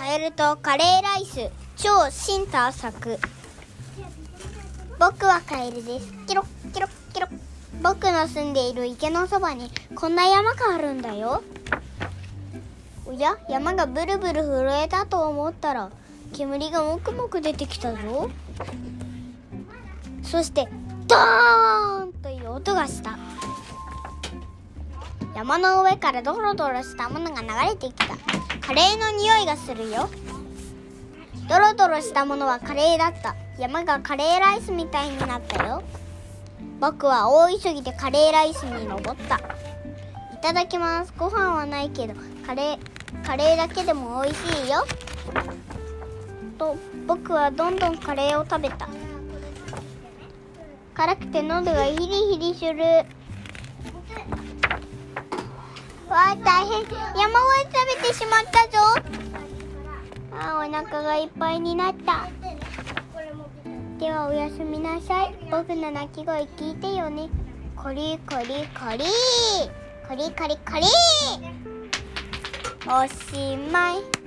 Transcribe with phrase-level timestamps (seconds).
[0.00, 1.50] カエルとカレーライス。
[1.76, 3.18] 超新太作。
[4.98, 6.10] 僕はカエルです。
[6.26, 7.30] キロッキロッキロッ。
[7.82, 11.42] 僕の住んでいる池のそばにこんな山があるんだよ。
[13.04, 15.90] おや山がブルブル震えたと思ったら
[16.32, 18.30] 煙がもくもく出てきたぞ。
[20.22, 20.66] そして
[21.08, 23.18] ドーンという音がした。
[25.34, 28.06] 山の上からドロドロしたものが流れてきた。
[28.60, 30.08] カレーの匂いがするよ。
[31.48, 33.34] ドロドロしたものはカレーだった。
[33.58, 35.82] 山がカレーライスみたいになったよ。
[36.80, 39.36] 僕は大急ぎでカレーライスに登った。
[39.36, 39.40] い
[40.42, 41.12] ただきます。
[41.16, 42.14] ご飯はないけど
[42.46, 44.84] カレーカレーだけでも美味しいよ。
[46.58, 48.88] と僕はどんどんカレーを食べた。
[50.94, 53.04] 辛くて喉がヒリヒリする。
[56.20, 56.82] わあ大変。
[57.16, 58.78] 山を食べてしまったぞ。
[60.32, 62.28] あお腹がいっぱいになった。
[63.98, 65.34] ではおやすみなさい。
[65.50, 67.30] 僕の鳴き声聞いてよね。
[67.74, 69.04] コリコリコリ
[70.06, 70.82] コリコリコリ
[72.86, 74.19] おしまい。